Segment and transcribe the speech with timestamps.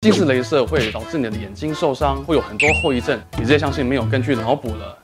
[0.00, 4.96] 近视镭射会导致你的眼睛受伤，会有很多后遗症，你直接相信没有根据脑补了。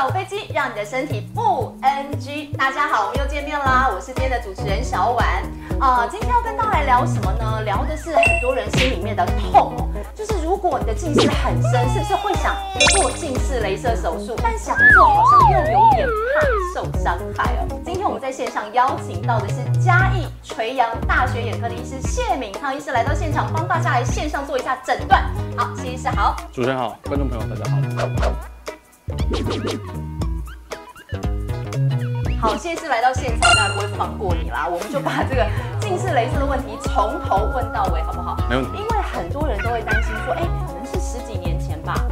[0.00, 2.56] 小飞机，让你的身体不 NG。
[2.56, 5.42] 大家好，我们又见面啦，我是今天的主持人小婉。
[5.78, 7.60] 啊，今天要跟大家来聊什么呢？
[7.66, 9.74] 聊的是很多人心里面的痛，
[10.14, 12.56] 就是如果你的近视很深，是不是会想
[12.96, 14.34] 做近视雷射手术？
[14.42, 17.68] 但想做好像又有点怕受伤害哦。
[17.84, 25.30] 今天我们在线上邀请到的是嘉义垂杨大学眼科的医师谢敏康医师来到现场，帮大家来线上做一下诊断。
[25.58, 26.36] 好，谢医师好。
[26.54, 28.49] 主持人好，观众朋友大家好。
[32.40, 34.66] 好，现在是来到现场，当然不会放过你啦。
[34.66, 35.46] 我们就把这个
[35.78, 38.34] 近视雷射的问题从头问到尾，好不好？
[38.48, 38.78] 没问题。
[38.78, 41.59] 因为很多人都会担心说，哎，可能是十几年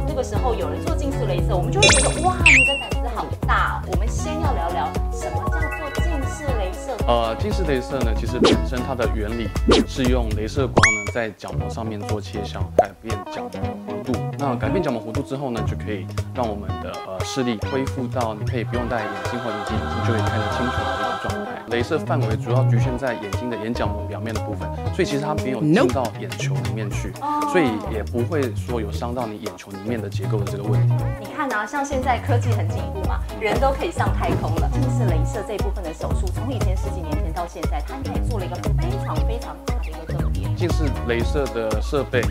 [0.07, 3.81] 那个时候有人做近视雷射，我们就会觉得，哇，你的胆子好大。
[3.87, 6.95] 我们先要聊聊什么叫做近视雷射。
[7.07, 9.49] 呃，近视雷射呢，其实本身它的原理
[9.87, 14.19] 是用镭射光呢，在角膜上面做切削，改变角膜的弧度。
[14.37, 21.51] 那改变角膜弧度之后呢，就可以让我们的呃视力恢复到你可以不用戴眼镜或隐形眼镜就可以看得清楚的一个状态。
[21.69, 27.11] 镭射范围主要局限在眼睛的眼角膜表面的部分，所以其实它没有进到眼球里面去，
[27.51, 30.93] 所以也不会说有伤到你眼球里面的结构的这个问题。
[31.19, 34.69] 你看啊，像现在科技很进步嘛，人都可以上太空了。
[34.73, 40.55] 近视镭射这一部分的手术，从以前十几年前到现在，它应该也做了一个非常非常大的一个更变。
[40.55, 42.21] 近视镭射的设备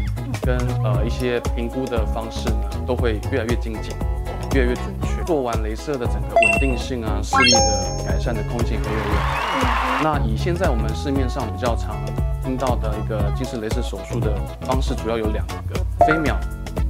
[0.42, 3.94] 跟呃一些评估的方式呢，都会越来越精进，
[4.54, 5.07] 越来越准确。
[5.28, 10.02] 做完镭射的整个稳定性啊，视力的改善的空间会越来越好。
[10.02, 11.96] 那以现在我们市面上比较常
[12.42, 16.34] 听到的一个近视镭射手术的方式，主要有两个：飞秒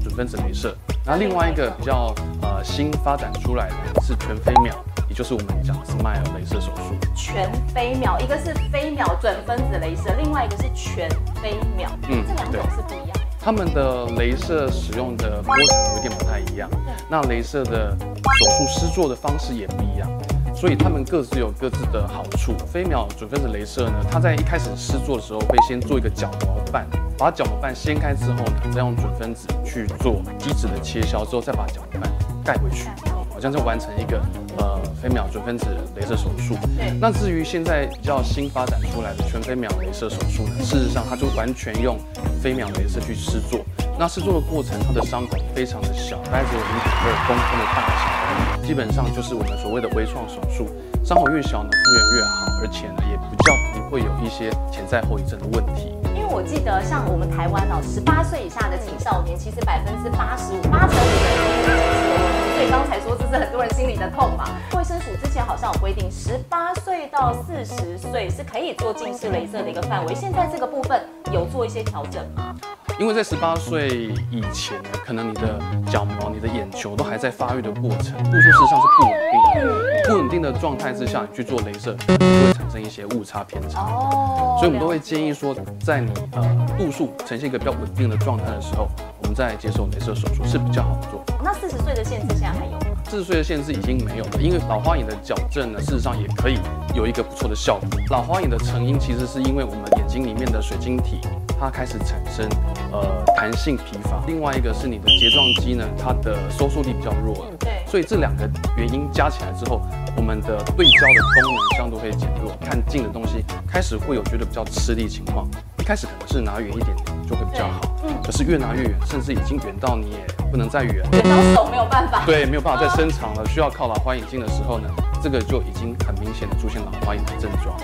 [0.00, 0.72] 准分子镭射。
[1.04, 4.72] 那另外一个比较呃新发展出来的是全飞秒，
[5.08, 6.94] 也就是我们讲的 SMILE 镭射手术。
[7.16, 11.10] 全飞秒，一个是飞秒准分子镭射，另外一个是全
[11.42, 11.90] 飞秒。
[12.08, 13.16] 嗯，这两种是不一样。
[13.40, 16.68] 他们的镭射使用的波长有点不太一样，
[17.10, 20.06] 那镭射的手术施作的方式也不一样，
[20.54, 22.54] 所以他们各自有各自的好处。
[22.70, 26.86] 飞秒准分子镭射呢，它在一开始施作的时候会先做一个角膜瓣，
[27.16, 32.12] 把角膜瓣掀开之后呢，再用准分子去做基质的切削，之后再把角膜瓣
[32.44, 32.88] 盖回去，
[33.32, 34.20] 好像就完成一个
[34.58, 35.66] 呃飞秒准分子
[35.98, 36.54] 镭射手术。
[37.00, 41.98] 那至于现在比较新发展出来的全飞秒镭射手术呢，事实上它就完全用
[42.42, 43.64] 飞秒镭射去施作。
[43.98, 50.68] 那施作的过程，它的伤口非常的小，大概只有零点二公分的大小，基本上就是我们所谓的微创手术。
[51.04, 55.98] 伤口越小呢，复原越好，而且呢，也不叫不会有一些潜在后遗症的问题。
[56.14, 62.54] 因为我记得，像我们台湾哦，十八岁以下的青少年，其实百分之八十五、八成五的人都有近视。
[62.54, 64.46] 所以刚才说这是很多人心里的痛嘛。
[64.76, 70.14] 卫生署之前好像有规定，十八岁到四十岁是可以做近视雷射的一个范围。
[70.14, 72.54] 现在这个部分有做一些调整吗？
[72.98, 80.08] 因为在十八岁以前呢，可能你的角膜、你的眼球都还在发育的过程，度数事实上是不稳定的。
[80.08, 83.82] 不稳定的状态之下，你去做镭射，就会产生一些误差偏差。
[83.82, 84.56] 哦。
[84.58, 85.54] 所以我们都会建议说，
[85.84, 88.88] 在你呃度数呈现一个比较稳定的状态的时候，
[89.22, 91.22] 我们再接受镭射手术是比较好做。
[91.40, 92.78] 那四十岁的限制现在还有吗？
[93.08, 96.58] 四十岁的限制已经没有了，因为老花眼的矫正呢，事实上也可以
[96.96, 97.88] 有一个不错的效果。
[98.10, 101.20] 老花眼的成因其实是因为我们眼睛里面的水晶体。
[101.58, 102.48] 它开始产生
[102.92, 109.80] 呃弹性疲乏，另外一个是你的睫状肌呢，它的收缩力比较弱了，对，所以这两个原因加起来之后，
[110.16, 115.48] 我们的对焦的功能相对会减弱，看近的东西开始会有觉得比较吃力情况。
[115.78, 120.18] 一开始可能是拿远一点点就会比较好，嗯，可是越拿越远，甚至已经远到你也
[120.50, 124.88] 不能再远，远到手没有办法，对，没有办法再伸长了，需要靠老花眼镜的时候呢，
[125.22, 127.76] 这个就已经很明显的出现老花眼的症状。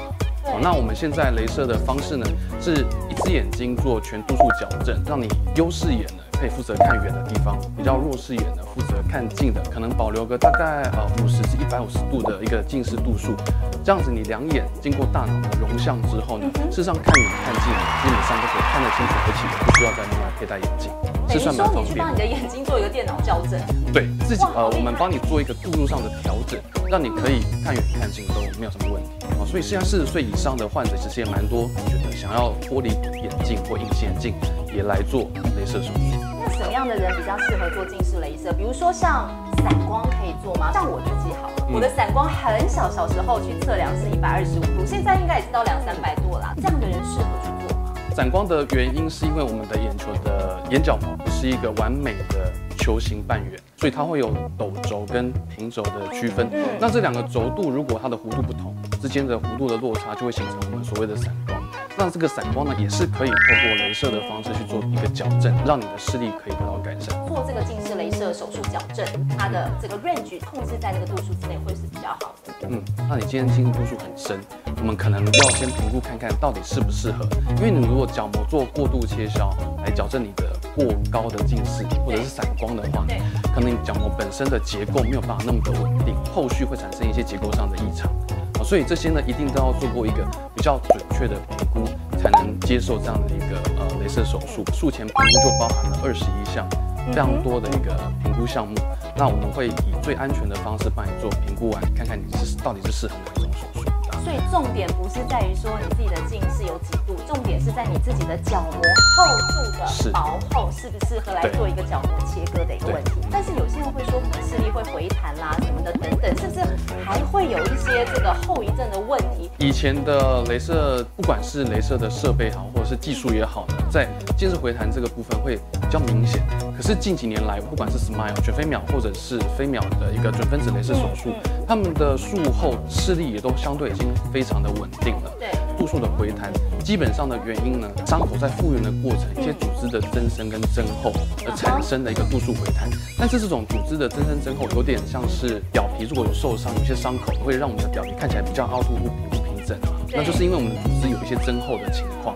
[0.62, 2.27] 那我们现在镭射的方式呢，
[2.60, 13.37] 是一只眼睛做全度数矫正，让你优势眼呢可以负责看远的地方，比较弱势眼呢负责看近的，可能保留个大概呃五十至一百五十度的一个近视度数，
[13.85, 17.63] 这样子你两眼经过大脑的融像之后呢，事实上看远看近
[18.03, 20.91] 基本上都可以看得清楚，而且不需要再另外佩戴眼镜。
[21.28, 21.87] 是算蛮方便。
[21.87, 23.60] 你去帮你的眼睛做一个电脑校正，
[23.93, 29.47] 对自己呃，我们帮你做一个度数上的调整，让你可以看远看近都没有什么问题啊。
[29.47, 34.34] 所以现在四十岁以上的患者其实也蛮多，觉得想要脱离眼镜或隐形眼镜，
[34.75, 35.22] 也来做
[35.57, 36.34] 镭射手术。
[36.65, 38.51] 那什么样的人比较适合做近视镭射？
[38.53, 39.28] 比如说像
[39.59, 40.72] 散光可以做吗？
[40.72, 46.55] 像我自己好了，我的散光很小，小时候去测量是一百二十五度，现在应该也是到两三百度啦。
[46.57, 47.93] 这样的人适合去做吗？
[48.16, 52.51] 散光的原因是因为我们的眼球的眼角膜不是一个完美的。
[52.77, 56.51] 球形半圆，所以它会有陡轴跟平轴的区分。
[56.78, 61.59] 那这两个轴度如果它的弧度不同，之间的弧度的落差就会形成我们所谓的散光。
[61.97, 67.15] 那这个散光呢，也是可以透过镭射的方式去做一个矫正，让你的视力可以得到改善。
[67.29, 69.07] 做这个近视镭射手术矫正，
[69.39, 72.53] 它的这个 range 控制在那个度数之内会是比较好的。
[72.69, 74.41] 嗯，那你今天近视度数很深，
[74.79, 77.25] 我们可能要先评估看看到底适不适合。
[77.59, 79.49] 因为你如果角膜做过度切削
[79.85, 83.21] 来矫正你的过高的近视或者是散光的话，对，
[83.55, 88.11] 可能你角膜本身的结构没有办法那么的稳定，后续会产生一些结构上的异常。
[88.59, 90.24] 啊，所以这些呢，一定都要做过一个
[90.54, 91.84] 比较准确的评估，
[92.18, 94.65] 才能接受这样的一个呃镭射手术。
[94.72, 96.68] 术前评估就包含了二十一项
[97.06, 98.74] 非常多的一个评估项目。
[99.16, 103.84] 那我们会以最安全的方式帮你做评估完，看看你是到底是适合哪一种手术。
[104.24, 108.80] 所以重点不是在于说你自己的近视有几度，重点是在你自己的角膜
[109.16, 113.12] 厚度的薄厚适不适合来做一个角膜切割的一个问题。
[113.30, 116.60] 但是有些人会说视力会回弹啦什么的等等，是不是
[117.04, 119.50] 还会有一些这个后遗症的问题？
[119.59, 126.43] 以前的镭射，不管是镭射的设备好，或者是技术也好呢，在近视回弹这个部分会比较明显。
[126.77, 131.31] 可是近几年来，不管是 Smile 卷飞秒或者是飞秒的一个准分子镭射手术，
[131.69, 134.05] 他们的术后视力也都相对已经。
[134.33, 135.49] 非常的稳定了，对，
[135.79, 136.53] 度数的回弹，
[136.83, 141.13] 基本上的原因呢，伤口在复原的过程，一些组织的增生跟增厚
[141.47, 142.91] 而产生的一个度数回弹。
[143.17, 152.35] 但是这种组织的增生增厚，有点像是表皮如果有受伤，有些伤口会让我们的表皮看起来比较凹凸不平、不平整啊，那就是因为我们的组织有一些增厚的情况。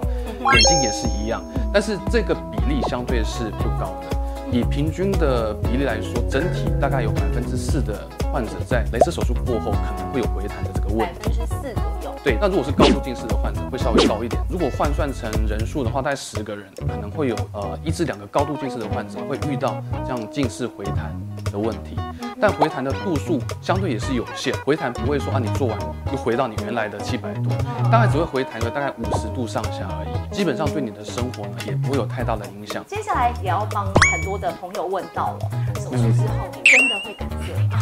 [0.54, 1.42] 眼睛也是一样，
[1.72, 4.16] 但是这个比例相对是不高的。
[4.50, 11.04] 以平均的比例来说，整体大概有百分之四的患者在镭射手术过后可能会有回弹的这个问题。
[11.04, 12.14] 百分之四左右。
[12.24, 14.42] 对，那如果是高度近视的患者会稍微高一点。
[14.48, 21.14] 如果换算成人数的话，大概十个人可能会有呃一至两个高度近视的患者会遇到这样近视回弹
[21.52, 21.96] 的问题。
[22.40, 25.78] 但回弹的度数相对也是有限，回弹不会说啊你做完
[26.12, 27.50] 又回到你原来的七百度，
[27.90, 32.84] 大概只会回弹个大概五十度上下而已，基本上对你的生活呢也不会有太大的影响。
[32.86, 37.78] 接下来也要帮很多的朋友问到了，手术之后真的会感色吗？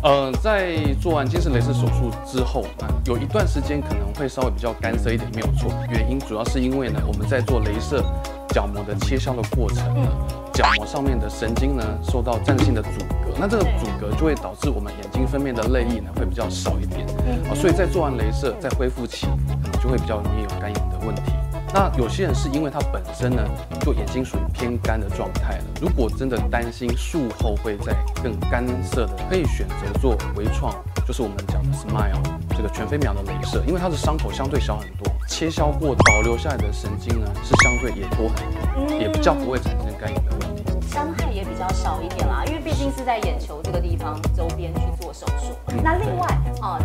[0.00, 5.72] 呃，在做完近视镭射手术之后，啊有一段时间可能会稍微比较干涩一点，没有错。
[5.90, 8.04] 原因主要是因为呢，我们在做镭射
[8.48, 10.08] 角膜的切削的过程呢，
[10.52, 12.88] 角膜上面的神经呢受到暂性的阻
[13.24, 17.06] 隔，那这个阻隔就会导致我们眼睛分泌的泪液呢会比较少一点，
[17.50, 19.26] 啊，所以在做完镭射在恢复期，
[19.62, 21.32] 可能就会比较容易有干眼的问题。
[21.70, 23.42] 那有些人是因为他本身呢，
[23.82, 25.64] 就眼睛属于偏干的状态了。
[25.82, 30.74] 如果真的担心术后会再更干涩的，可以选择做微创，
[31.08, 32.20] 就是我们讲的 Smile
[32.54, 42.44] 这个全飞秒的镭射，因为它的伤口相对小很多，切削过保留下来的神经呢是相对也多很多，也比较不会产生干眼的问题，伤害也比较少一点啦。
[42.46, 45.56] 因为毕竟是在眼球这个地方周边去做手术。
[45.82, 46.26] 那另外
[46.60, 46.78] 啊。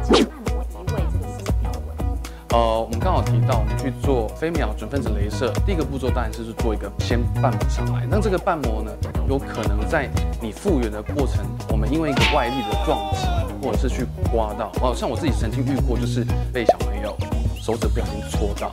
[2.53, 8.05] 呃，我们刚好提到，我们去做飞秒准分子镭射，第一个步骤当然就是做一个先瓣膜上来。
[8.07, 8.91] 那这个瓣膜呢，
[9.27, 10.07] 有可能在
[10.39, 13.25] 你复原的过程，我们因为一个外力的撞击，
[13.59, 16.23] 或者是去刮到，哦，像我自己曾经遇过，就是
[16.53, 17.17] 被小朋友
[17.59, 18.67] 手指不小心戳到，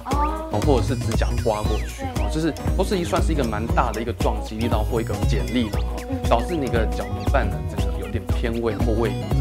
[0.53, 9.40] 哦，或者是指甲刮过去，哦，就是都是一算是一个蛮大的一个撞击力道或一个剪力了，哈，导致你个角膜瓣呢，整个有点偏位或位移。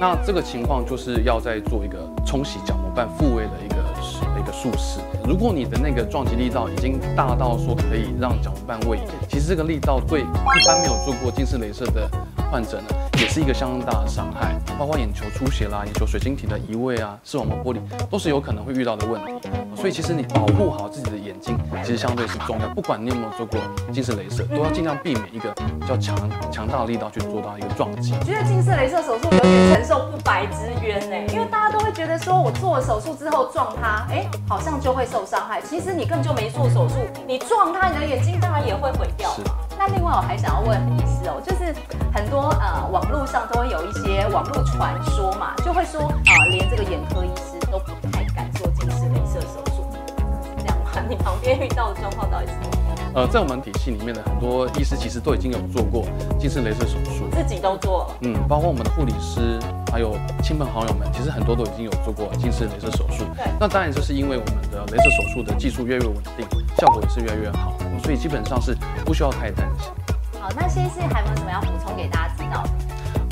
[0.00, 4.98] 那这个情况就是要再做一个冲洗角膜瓣复位的一个一个术式。
[5.28, 12.08] 如果你的那个撞击力道已经大到说可以让角膜瓣位移，其实这个力道对一般没有做过近视镭射的
[12.50, 12.86] 患者呢，
[13.18, 17.78] 也是一个相当大的伤害，包括眼球出血啦、眼球水晶体的移位啊、视网膜玻璃，
[18.10, 19.50] 都是有可能会遇到的问题。
[19.80, 22.68] 所以其实你保护好自己的眼睛，其实相对是重要。
[22.74, 23.58] 不管你有没有做过
[23.90, 26.14] 近视雷射，都要尽量避免一个比较强
[26.52, 28.10] 强大的力道去做到一个撞击。
[28.20, 35.62] 觉得近视雷射手术有点承受不白之冤呢，因为大家都会觉得说我做了手术之后撞它，哎，好像就会受伤害。
[35.62, 36.96] 其实你根本就没做手术，
[37.26, 39.54] 你撞它，你的眼睛当然也会毁掉嘛。
[39.78, 41.74] 那另外我还想要问医师哦，就是
[42.12, 48.19] 很多呃网络上都会有一些网络传说嘛，就会说啊，连这个眼科医师都不太
[51.22, 52.96] 旁边遇到的状况到底是怎么样？
[53.14, 56.04] 呃，在我们体系里面的很多医师其实都已经有做过
[56.38, 59.58] 近视镭射手术，自己都做了，嗯，包括我们的护理师
[59.90, 63.24] 还有亲朋好友们，其实很多都已经有做过近视镭射手术。
[63.36, 66.46] 对，那当然就是因为我们的镭射手术的技术越来越稳定，
[66.78, 67.74] 效果也是越来越好。
[68.02, 69.90] 所以基本上是不需要太担心。
[70.40, 72.64] 好，那谢谢还有没有什么要补充给大家知道？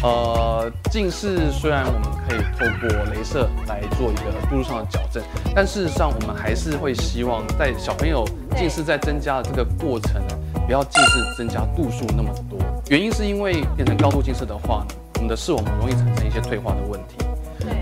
[0.03, 5.21] 呃，近视虽然我们可以透过镭射来做一个度数上的矫正，
[5.53, 8.25] 但事实上我们还是会希望在小朋友
[8.57, 10.23] 近视在增加的这个过程，
[10.67, 12.61] 不要近视增加度数那么多。
[12.91, 17.17] 原因是因为变成高度近视的话呢，我们的视网膜容易产生一些退化的问题。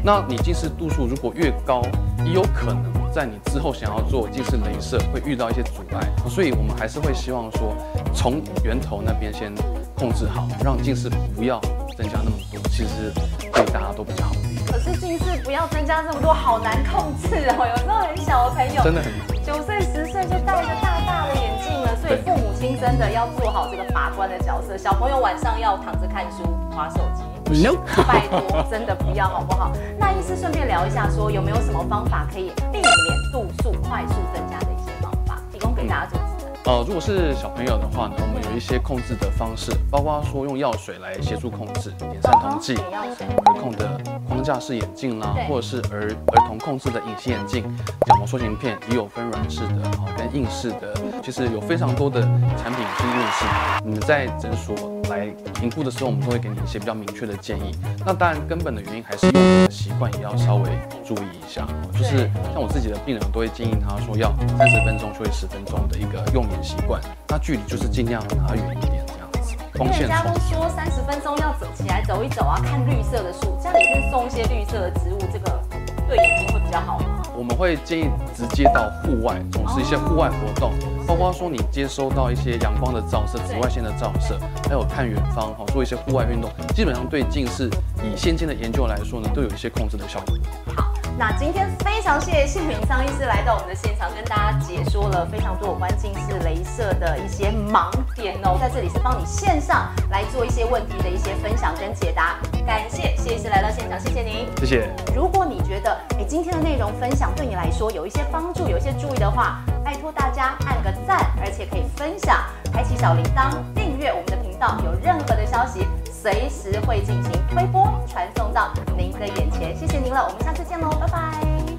[0.03, 1.83] 那你近视度数如果越高，
[2.25, 2.83] 也有可能
[3.13, 7.77] 在你之后想要做近视镭射会遇到一些阻碍，所以我们还是会希望说，
[8.15, 9.53] 从源头那边先
[9.95, 11.61] 控制好，让近视不要
[11.97, 13.11] 增加那么多，其实
[13.53, 14.33] 对大家都比较好。
[14.67, 17.67] 可是近视不要增加这么多，好难控制哦。
[17.67, 19.11] 有时候很小的朋友，真的很
[19.43, 24.77] 九岁十岁就戴着大大的眼镜了，所以父母亲真的要做好这个把关的角色。
[24.77, 27.23] 小朋友晚上要躺着看书、划手机。
[27.65, 27.77] No，
[28.07, 29.73] 拜托，真的不要好不好？
[29.99, 32.85] 那医师顺便聊一下，说有没有什么方法可以避免
[33.33, 36.26] 度数快速增加的一些方法，提供给大家做。
[36.67, 42.75] 呃，如果是小朋友的话呢，我们有一些控制的方式，包括说用药水来协助控制，点散瞳剂。
[42.75, 47.63] 儿控的框架式眼镜啦，或者是儿儿童控制的隐形眼镜、
[48.05, 50.93] 角膜塑形片，也有分软式的哦跟硬式的，
[51.23, 53.45] 其实有非常多的产品是润式。
[53.85, 54.75] 你们在诊所
[55.09, 57.71] 来评估的时候，我们都会给你一些比较明确的建议。
[58.05, 60.69] 那当然，根本的原因还是用眼的习惯也要稍微
[61.05, 61.63] 注意一下。
[61.63, 67.01] 哦就是像我自己的病人，我都会建议他说要三十分钟休息十分钟的一个用眼习惯。
[67.29, 75.61] 那距离就是尽量拿远一点这样子，因光线人家都说三十分钟要走起来走一走啊，看绿色的树，家里面种一些绿色的植物，这个
[76.09, 77.23] 对眼睛会比较好吗？
[77.37, 80.73] 我们会建议直接到户外从事一些户外活动，
[81.07, 87.69] 包括说你接收到一些阳光的照射、紫外线的照射，还有看远方，哈，做一些户外运动，基本上对近视
[88.03, 90.35] 以先进的研究来说呢，都有一些控制的效果。
[90.75, 102.37] 好，那今天非常谢谢谢敏桑医师来到我们的现场，跟大家解说了非常多有关近视镭射的一些盲点哦，在这里是帮你线上来做一些问题的一些分享跟解答。
[102.67, 104.47] 感谢谢医师来到现场，谢谢您。
[104.59, 104.91] 谢谢。
[105.15, 115.89] 如果你觉得哎今天的内容分享对你来说有一些帮助，有一些注意的话，拜托大家按个赞，而且可以分享，开启小铃铛，订阅我们的频道，有任何的消息
[116.27, 119.77] 随时会进行推播传送到您的眼前。
[119.79, 121.76] 谢谢您了，我们下次见喽，拜拜。